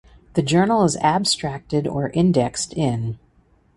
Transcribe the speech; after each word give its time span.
The 0.33 0.41
journal 0.41 0.83
is 0.83 0.95
abstracted 0.97 1.85
or 1.85 2.09
indexed 2.09 2.73
in 2.73 3.19